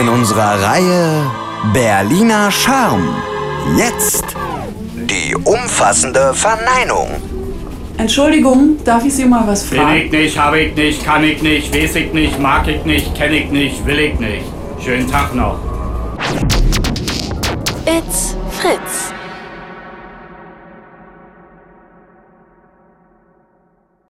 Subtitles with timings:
[0.00, 1.30] In unserer Reihe
[1.72, 3.08] Berliner Charme.
[3.76, 4.24] Jetzt
[4.94, 7.08] die umfassende Verneinung.
[7.98, 9.96] Entschuldigung, darf ich Sie mal was Bin fragen?
[9.96, 13.32] ich nicht, hab ich nicht, kann ich nicht, weiß ich nicht, mag ich nicht, kenn
[13.34, 14.44] ich nicht, will ich nicht.
[14.82, 15.58] Schönen Tag noch.
[17.86, 19.12] It's Fritz.